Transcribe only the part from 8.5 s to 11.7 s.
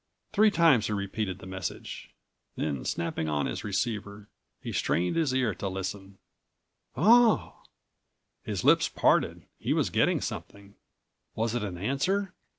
lips parted. He was getting something. Was it